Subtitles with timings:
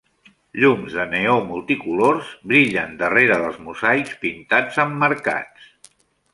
[0.61, 5.73] Llums de neó multicolors brillen darrere dels mosaics pintats emmarcats.